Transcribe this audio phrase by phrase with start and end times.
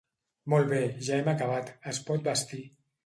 [0.53, 0.79] Molt bé,
[1.09, 2.63] ja hem acabat; es pot vestir.